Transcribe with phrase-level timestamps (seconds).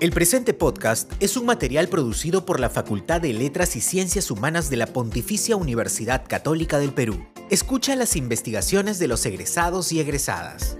[0.00, 4.70] El presente podcast es un material producido por la Facultad de Letras y Ciencias Humanas
[4.70, 7.26] de la Pontificia Universidad Católica del Perú.
[7.50, 10.78] Escucha las investigaciones de los egresados y egresadas.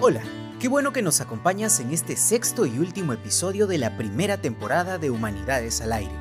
[0.00, 0.22] Hola,
[0.60, 4.98] qué bueno que nos acompañas en este sexto y último episodio de la primera temporada
[4.98, 6.14] de Humanidades al Aire.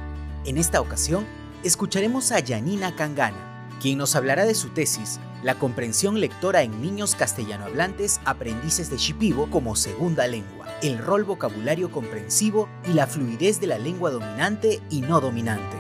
[0.43, 1.27] En esta ocasión,
[1.63, 3.52] escucharemos a Yanina Kangana,
[3.83, 9.49] quien nos hablará de su tesis la comprensión lectora en niños castellanohablantes aprendices de Shipibo
[9.49, 15.01] como segunda lengua, el rol vocabulario comprensivo y la fluidez de la lengua dominante y
[15.01, 15.75] no dominante.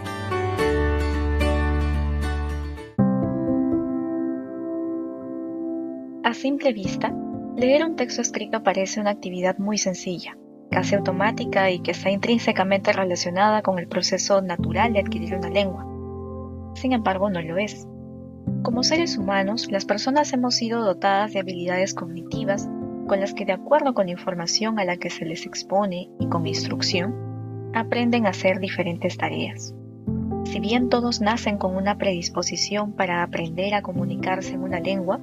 [6.25, 7.15] A simple vista,
[7.55, 10.37] leer un texto escrito parece una actividad muy sencilla,
[10.71, 15.87] casi automática y que está intrínsecamente relacionada con el proceso natural de adquirir una lengua.
[16.75, 17.87] Sin embargo, no lo es.
[18.61, 22.69] Como seres humanos, las personas hemos sido dotadas de habilidades cognitivas
[23.07, 26.27] con las que de acuerdo con la información a la que se les expone y
[26.27, 27.13] con instrucción,
[27.73, 29.75] aprenden a hacer diferentes tareas.
[30.45, 35.19] Si bien todos nacen con una predisposición para aprender a comunicarse en una lengua,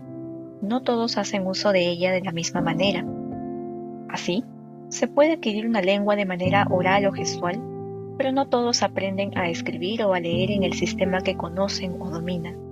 [0.63, 3.05] no todos hacen uso de ella de la misma manera.
[4.09, 4.45] Así,
[4.89, 7.61] se puede adquirir una lengua de manera oral o gestual,
[8.19, 12.11] pero no todos aprenden a escribir o a leer en el sistema que conocen o
[12.11, 12.70] dominan.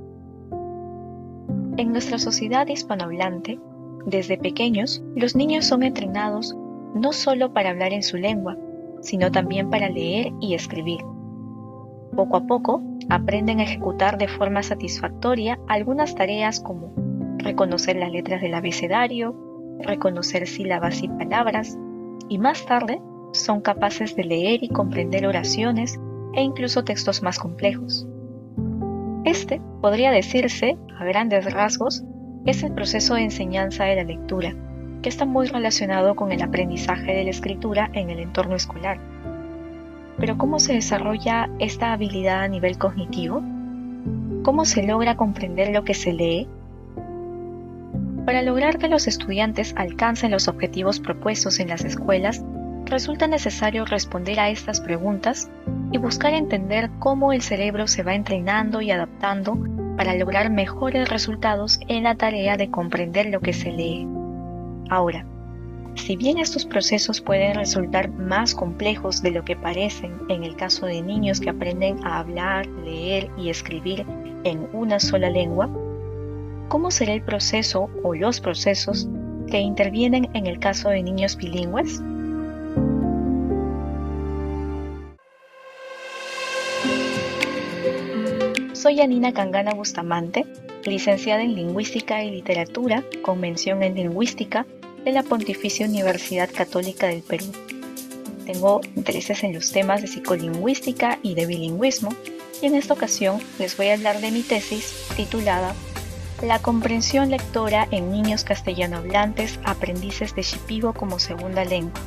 [1.78, 3.60] En nuestra sociedad hispanohablante,
[4.04, 6.56] desde pequeños, los niños son entrenados
[6.92, 8.58] no solo para hablar en su lengua,
[9.00, 10.98] sino también para leer y escribir.
[12.16, 16.92] Poco a poco, aprenden a ejecutar de forma satisfactoria algunas tareas como
[17.38, 19.36] reconocer las letras del abecedario,
[19.78, 21.78] reconocer sílabas y palabras,
[22.28, 23.00] y más tarde
[23.32, 25.96] son capaces de leer y comprender oraciones
[26.34, 28.04] e incluso textos más complejos.
[29.28, 32.02] Este podría decirse, a grandes rasgos,
[32.46, 34.54] es el proceso de enseñanza de la lectura,
[35.02, 38.98] que está muy relacionado con el aprendizaje de la escritura en el entorno escolar.
[40.16, 43.42] Pero ¿cómo se desarrolla esta habilidad a nivel cognitivo?
[44.44, 46.48] ¿Cómo se logra comprender lo que se lee?
[48.24, 52.42] Para lograr que los estudiantes alcancen los objetivos propuestos en las escuelas,
[52.88, 55.50] resulta necesario responder a estas preguntas
[55.93, 59.59] y buscar entender cómo el cerebro se va entrenando y adaptando
[59.97, 64.06] para lograr mejores resultados en la tarea de comprender lo que se lee.
[64.91, 65.27] Ahora,
[65.97, 70.87] si bien estos procesos pueden resultar más complejos de lo que parecen en el caso
[70.87, 74.06] de niños que aprenden a hablar, leer y escribir
[74.44, 75.69] en una sola lengua,
[76.69, 79.09] ¿cómo será el proceso o los procesos
[79.50, 82.00] que intervienen en el caso de niños bilingües?
[88.88, 90.47] Soy Anina Cangana Bustamante,
[90.87, 94.65] licenciada en Lingüística y Literatura, con mención en Lingüística
[95.04, 97.53] de la Pontificia Universidad Católica del Perú.
[98.47, 102.15] Tengo intereses en los temas de psicolingüística y de bilingüismo,
[102.62, 105.75] y en esta ocasión les voy a hablar de mi tesis titulada
[106.43, 112.00] La comprensión lectora en niños castellano hablantes aprendices de Shipibo como segunda lengua,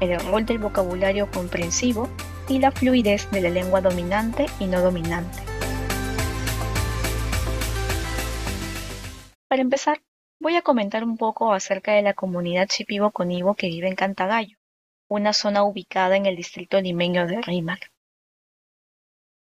[0.00, 2.08] el rol del vocabulario comprensivo
[2.48, 5.45] y la fluidez de la lengua dominante y no dominante.
[9.56, 10.02] Para empezar,
[10.38, 14.58] voy a comentar un poco acerca de la comunidad Shipibo-Conibo que vive en Cantagallo,
[15.08, 17.90] una zona ubicada en el distrito limeño de Rímac.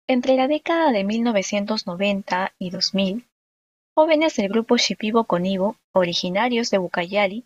[0.09, 3.25] Entre la década de 1990 y 2000,
[3.95, 7.45] jóvenes del grupo Shipibo-Conibo, originarios de Bucayali,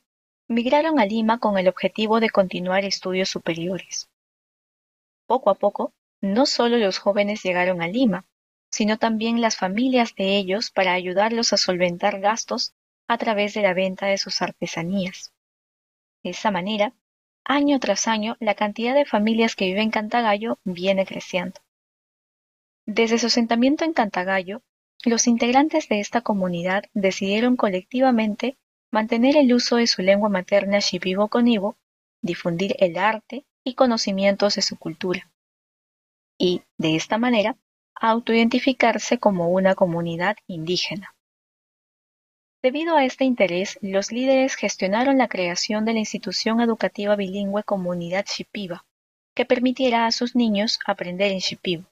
[0.49, 4.09] migraron a Lima con el objetivo de continuar estudios superiores.
[5.27, 8.25] Poco a poco, no solo los jóvenes llegaron a Lima,
[8.75, 12.73] sino también las familias de ellos para ayudarlos a solventar gastos
[13.07, 15.31] a través de la venta de sus artesanías.
[16.25, 16.93] De esa manera,
[17.45, 21.61] año tras año, la cantidad de familias que viven en Cantagallo viene creciendo.
[22.85, 24.61] Desde su asentamiento en Cantagallo,
[25.05, 28.57] los integrantes de esta comunidad decidieron colectivamente
[28.91, 31.77] mantener el uso de su lengua materna shipibo-conibo,
[32.21, 35.31] difundir el arte y conocimientos de su cultura.
[36.37, 37.55] Y, de esta manera,
[37.95, 41.15] autoidentificarse como una comunidad indígena.
[42.61, 48.25] Debido a este interés, los líderes gestionaron la creación de la institución educativa bilingüe Comunidad
[48.25, 48.85] Shipiba,
[49.35, 51.85] que permitiera a sus niños aprender en Shipibo.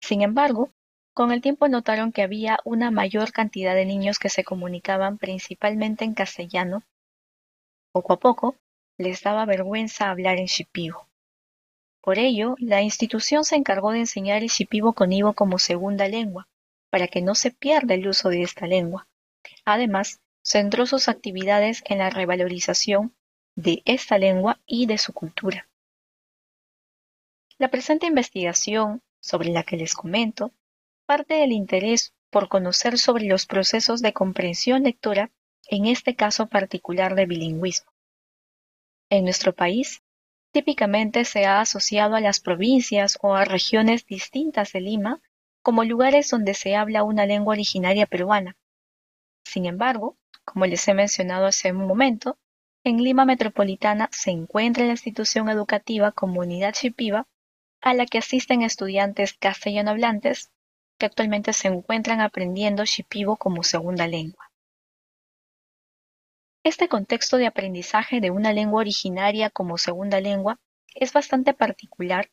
[0.00, 0.70] Sin embargo,
[1.14, 6.04] con el tiempo notaron que había una mayor cantidad de niños que se comunicaban principalmente
[6.04, 6.82] en castellano.
[7.92, 8.56] Poco a poco,
[8.98, 11.06] les daba vergüenza hablar en Shipibo.
[12.06, 16.46] Por ello, la institución se encargó de enseñar el shipibo conibo como segunda lengua,
[16.88, 19.08] para que no se pierda el uso de esta lengua,
[19.64, 23.16] Además, centró sus actividades en la revalorización
[23.56, 25.68] de esta lengua y de su cultura.
[27.58, 30.52] La presente investigación, sobre la que les comento,
[31.06, 35.32] parte del interés por conocer sobre los procesos de comprensión lectora,
[35.68, 37.90] en este caso particular de bilingüismo.
[39.10, 40.04] En nuestro país,
[40.56, 45.20] típicamente se ha asociado a las provincias o a regiones distintas de Lima
[45.62, 48.56] como lugares donde se habla una lengua originaria peruana.
[49.44, 50.16] Sin embargo,
[50.46, 52.38] como les he mencionado hace un momento,
[52.84, 57.26] en Lima Metropolitana se encuentra la institución educativa Comunidad Shipiba,
[57.82, 60.52] a la que asisten estudiantes castellano hablantes
[60.98, 64.45] que actualmente se encuentran aprendiendo shipibo como segunda lengua.
[66.66, 70.58] Este contexto de aprendizaje de una lengua originaria como segunda lengua
[70.96, 72.28] es bastante particular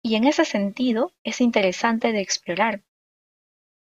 [0.00, 2.82] y en ese sentido es interesante de explorar.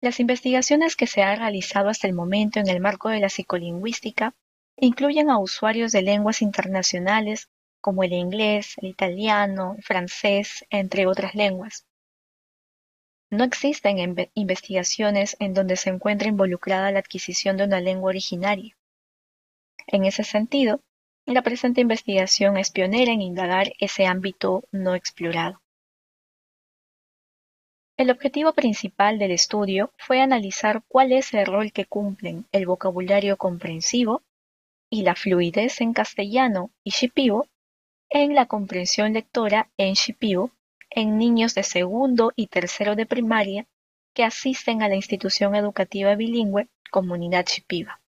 [0.01, 4.36] Las investigaciones que se han realizado hasta el momento en el marco de la psicolingüística
[4.75, 7.48] incluyen a usuarios de lenguas internacionales
[7.80, 11.86] como el inglés, el italiano, el francés, entre otras lenguas.
[13.30, 18.76] No existen investigaciones en donde se encuentre involucrada la adquisición de una lengua originaria.
[19.88, 20.81] En ese sentido,
[21.25, 25.62] la presente investigación es pionera en indagar ese ámbito no explorado.
[27.98, 33.38] El objetivo principal del estudio fue analizar cuál es el rol que cumplen el vocabulario
[33.38, 34.22] comprensivo
[34.89, 37.48] y la fluidez en castellano y shipibo
[38.10, 40.51] en la comprensión lectora en shipibo
[40.90, 43.68] en niños de segundo y tercero de primaria
[44.13, 48.00] que asisten a la institución educativa bilingüe Comunidad Shipiba.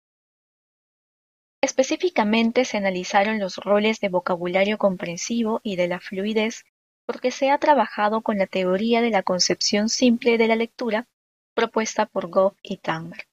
[1.62, 6.64] Específicamente se analizaron los roles de vocabulario comprensivo y de la fluidez
[7.06, 11.08] porque se ha trabajado con la teoría de la concepción simple de la lectura
[11.54, 13.28] propuesta por Goff y Tanger,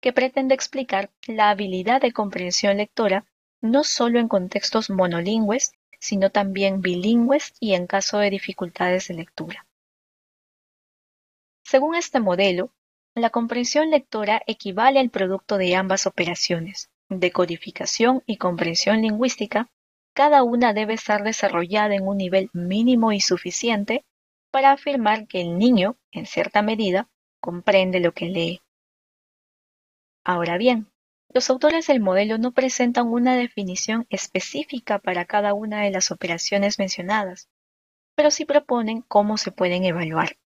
[0.00, 3.24] que pretende explicar la habilidad de comprensión lectora
[3.62, 9.66] no solo en contextos monolingües, sino también bilingües y en caso de dificultades de lectura.
[11.64, 12.74] Según este modelo,
[13.14, 19.70] la comprensión lectora equivale al producto de ambas operaciones, decodificación y comprensión lingüística,
[20.14, 24.04] cada una debe estar desarrollada en un nivel mínimo y suficiente
[24.50, 27.08] para afirmar que el niño, en cierta medida,
[27.40, 28.60] comprende lo que lee.
[30.24, 30.92] Ahora bien,
[31.30, 36.78] los autores del modelo no presentan una definición específica para cada una de las operaciones
[36.78, 37.48] mencionadas,
[38.14, 40.36] pero sí proponen cómo se pueden evaluar.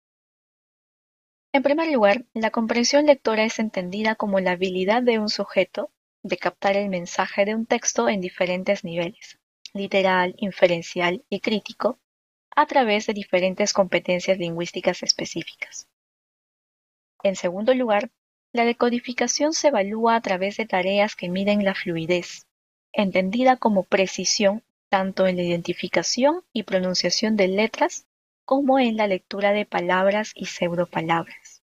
[1.53, 5.91] En primer lugar, la comprensión lectora es entendida como la habilidad de un sujeto
[6.27, 9.39] de captar el mensaje de un texto en diferentes niveles,
[9.73, 11.99] literal, inferencial y crítico,
[12.55, 15.89] a través de diferentes competencias lingüísticas específicas.
[17.23, 18.11] En segundo lugar,
[18.53, 22.47] la decodificación se evalúa a través de tareas que miden la fluidez,
[22.93, 28.07] entendida como precisión tanto en la identificación y pronunciación de letras
[28.45, 31.63] como en la lectura de palabras y pseudopalabras.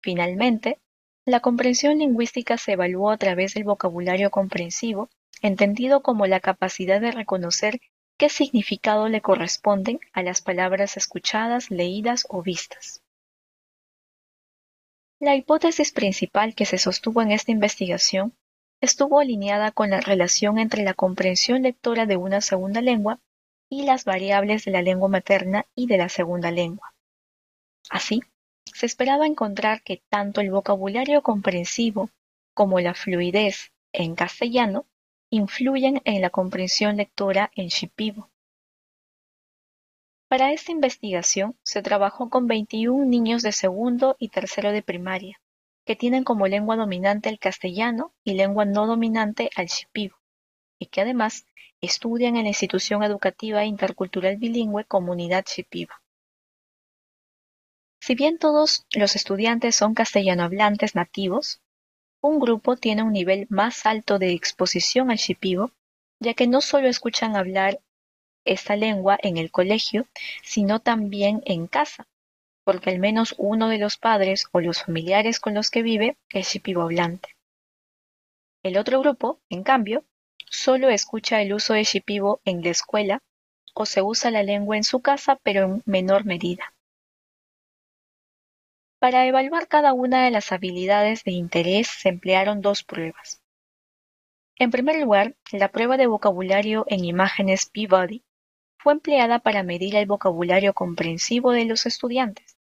[0.00, 0.80] Finalmente,
[1.28, 5.10] la comprensión lingüística se evalúa a través del vocabulario comprensivo,
[5.42, 7.80] entendido como la capacidad de reconocer
[8.16, 13.02] qué significado le corresponden a las palabras escuchadas, leídas o vistas.
[15.20, 18.32] La hipótesis principal que se sostuvo en esta investigación
[18.80, 23.20] estuvo alineada con la relación entre la comprensión lectora de una segunda lengua
[23.68, 26.94] y las variables de la lengua materna y de la segunda lengua.
[27.90, 28.22] Así,
[28.74, 32.10] se esperaba encontrar que tanto el vocabulario comprensivo
[32.54, 34.86] como la fluidez en castellano
[35.30, 38.30] influyen en la comprensión lectora en shipibo.
[40.28, 45.40] Para esta investigación se trabajó con 21 niños de segundo y tercero de primaria,
[45.86, 50.16] que tienen como lengua dominante el castellano y lengua no dominante al shipibo,
[50.78, 51.46] y que además
[51.80, 56.02] estudian en la institución educativa intercultural bilingüe Comunidad Shipiba.
[58.00, 61.60] Si bien todos los estudiantes son castellano hablantes nativos,
[62.20, 65.70] un grupo tiene un nivel más alto de exposición al shipibo,
[66.20, 67.80] ya que no solo escuchan hablar
[68.44, 70.06] esta lengua en el colegio,
[70.42, 72.06] sino también en casa,
[72.64, 76.48] porque al menos uno de los padres o los familiares con los que vive es
[76.48, 77.36] shipibo-hablante.
[78.62, 80.04] El otro grupo, en cambio,
[80.50, 83.22] solo escucha el uso de shipibo en la escuela
[83.74, 86.74] o se usa la lengua en su casa, pero en menor medida.
[89.00, 93.42] Para evaluar cada una de las habilidades de interés se emplearon dos pruebas.
[94.56, 98.24] En primer lugar, la prueba de vocabulario en imágenes Peabody
[98.76, 102.56] fue empleada para medir el vocabulario comprensivo de los estudiantes.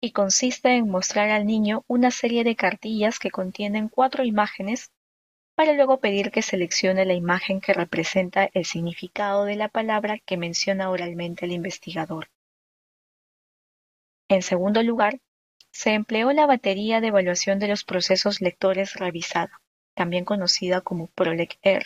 [0.00, 4.90] y consiste en mostrar al niño una serie de cartillas que contienen cuatro imágenes
[5.54, 10.38] para luego pedir que seleccione la imagen que representa el significado de la palabra que
[10.38, 12.28] menciona oralmente el investigador.
[14.28, 15.20] En segundo lugar,
[15.72, 19.60] se empleó la batería de evaluación de los procesos lectores revisada,
[19.94, 21.84] también conocida como PROLEC-R,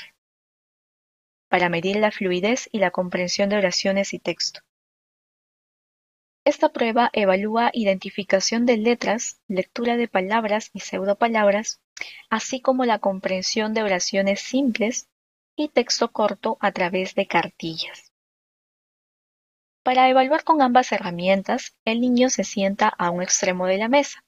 [1.49, 4.61] para medir la fluidez y la comprensión de oraciones y texto.
[6.45, 11.81] Esta prueba evalúa identificación de letras, lectura de palabras y pseudopalabras,
[12.29, 15.09] así como la comprensión de oraciones simples
[15.57, 18.14] y texto corto a través de cartillas.
[19.85, 24.25] Para evaluar con ambas herramientas, el niño se sienta a un extremo de la mesa.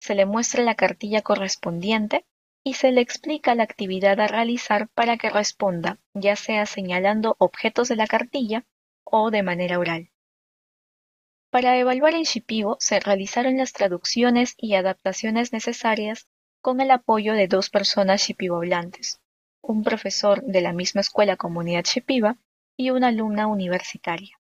[0.00, 2.24] Se le muestra la cartilla correspondiente
[2.64, 7.88] y se le explica la actividad a realizar para que responda, ya sea señalando objetos
[7.88, 8.64] de la cartilla
[9.04, 10.12] o de manera oral.
[11.50, 16.26] Para evaluar en Shipibo se realizaron las traducciones y adaptaciones necesarias
[16.62, 19.20] con el apoyo de dos personas shipibo hablantes,
[19.60, 22.38] un profesor de la misma escuela comunidad shipiba
[22.78, 24.40] y una alumna universitaria.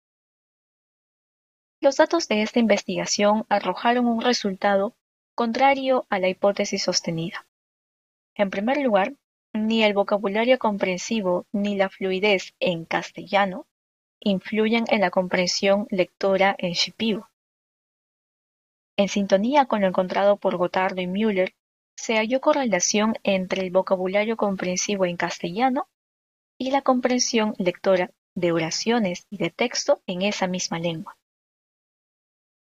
[1.81, 4.97] Los datos de esta investigación arrojaron un resultado
[5.33, 7.47] contrario a la hipótesis sostenida.
[8.35, 9.13] En primer lugar,
[9.53, 13.65] ni el vocabulario comprensivo ni la fluidez en castellano
[14.19, 17.29] influyen en la comprensión lectora en Shipibo.
[18.97, 21.55] En sintonía con lo encontrado por Gotardo y Müller,
[21.95, 25.87] se halló correlación entre el vocabulario comprensivo en castellano
[26.57, 31.18] y la comprensión lectora de oraciones y de texto en esa misma lengua.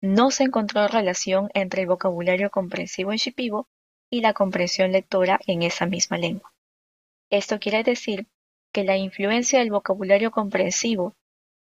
[0.01, 3.67] No se encontró relación entre el vocabulario comprensivo en Shipibo
[4.09, 6.53] y la comprensión lectora en esa misma lengua.
[7.29, 8.27] Esto quiere decir
[8.73, 11.15] que la influencia del vocabulario comprensivo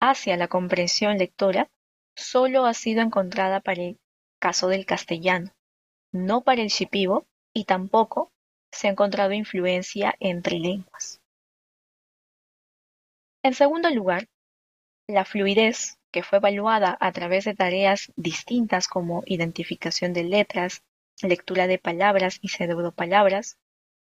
[0.01, 1.71] hacia la comprensión lectora
[2.17, 3.99] solo ha sido encontrada para el
[4.41, 5.53] caso del castellano,
[6.13, 8.33] no para el shipibo y tampoco
[8.73, 11.21] se ha encontrado influencia entre lenguas.
[13.43, 14.29] En segundo lugar,
[15.09, 20.83] la fluidez, que fue evaluada a través de tareas distintas como identificación de letras,
[21.21, 23.59] lectura de palabras y pseudopalabras,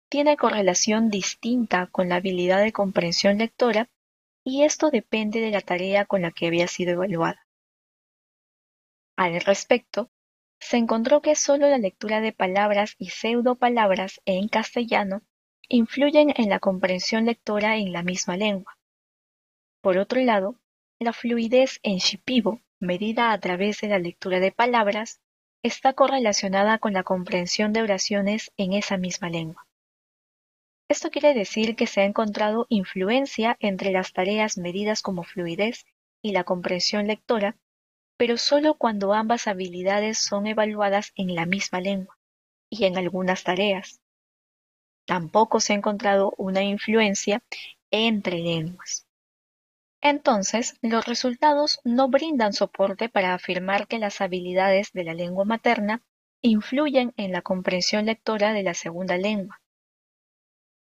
[0.07, 3.89] tiene correlación distinta con la habilidad de comprensión lectora
[4.43, 7.47] y esto depende de la tarea con la que había sido evaluada.
[9.15, 10.11] Al respecto,
[10.59, 15.23] se encontró que solo la lectura de palabras y pseudopalabras en castellano
[15.69, 18.77] influyen en la comprensión lectora en la misma lengua.
[19.81, 20.59] Por otro lado,
[21.05, 25.21] la fluidez en shipibo, medida a través de la lectura de palabras,
[25.61, 29.67] está correlacionada con la comprensión de oraciones en esa misma lengua.
[30.89, 35.85] Esto quiere decir que se ha encontrado influencia entre las tareas medidas como fluidez
[36.23, 37.55] y la comprensión lectora,
[38.17, 42.17] pero solo cuando ambas habilidades son evaluadas en la misma lengua
[42.67, 44.01] y en algunas tareas.
[45.05, 47.43] Tampoco se ha encontrado una influencia
[47.91, 49.04] entre lenguas.
[50.05, 56.01] Entonces, los resultados no brindan soporte para afirmar que las habilidades de la lengua materna
[56.41, 59.59] influyen en la comprensión lectora de la segunda lengua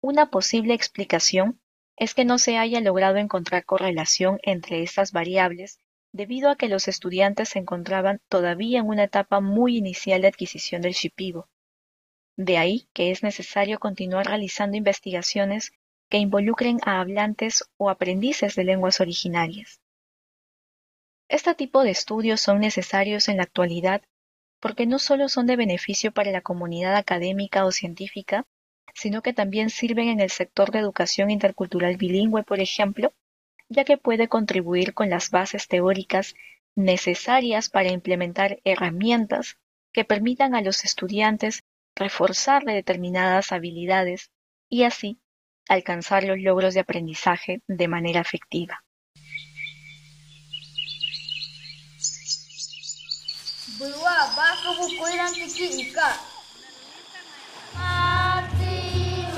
[0.03, 1.61] una posible explicación
[1.95, 5.79] es que no se haya logrado encontrar correlación entre estas variables
[6.11, 10.81] debido a que los estudiantes se encontraban todavía en una etapa muy inicial de adquisición
[10.81, 11.47] del shipibo.
[12.35, 15.71] De ahí que es necesario continuar realizando investigaciones
[16.11, 19.79] que involucren a hablantes o aprendices de lenguas originarias.
[21.29, 24.01] Este tipo de estudios son necesarios en la actualidad
[24.59, 28.45] porque no solo son de beneficio para la comunidad académica o científica,
[28.93, 33.13] sino que también sirven en el sector de educación intercultural bilingüe, por ejemplo,
[33.69, 36.35] ya que puede contribuir con las bases teóricas
[36.75, 39.57] necesarias para implementar herramientas
[39.93, 41.63] que permitan a los estudiantes
[41.95, 44.29] reforzar determinadas habilidades
[44.69, 45.21] y así
[45.73, 48.83] alcanzar los logros de aprendizaje de manera efectiva.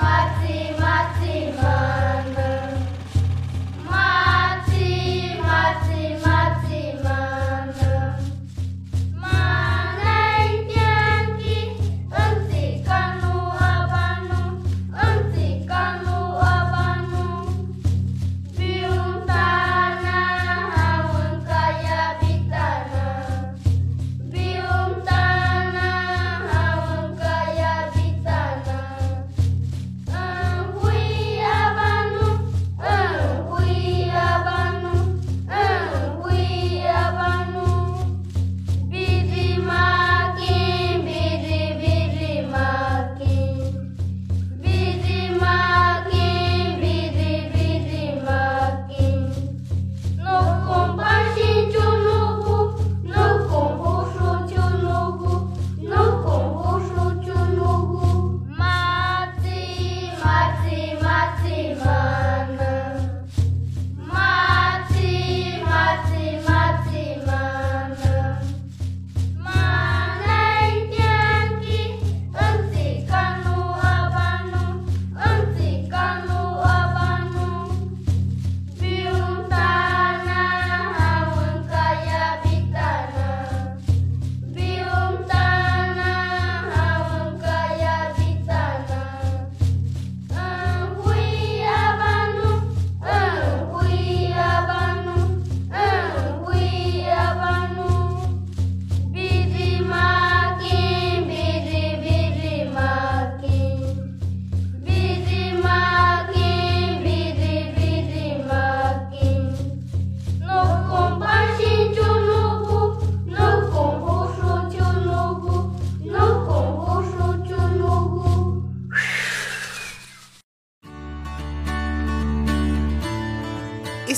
[0.01, 1.92] mati mati mana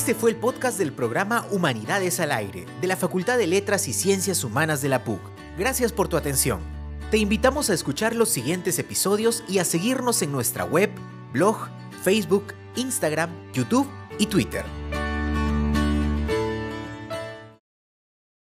[0.05, 3.93] Este fue el podcast del programa Humanidades al Aire, de la Facultad de Letras y
[3.93, 5.19] Ciencias Humanas de la PUC.
[5.57, 6.59] Gracias por tu atención.
[7.09, 10.91] Te invitamos a escuchar los siguientes episodios y a seguirnos en nuestra web,
[11.33, 11.69] blog,
[12.03, 14.63] Facebook, Instagram, YouTube y Twitter.